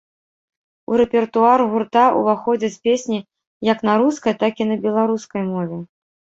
[0.91, 3.19] У рэпертуар гурта ўваходзяць песні
[3.71, 5.77] як на рускай, так і на беларускай мове.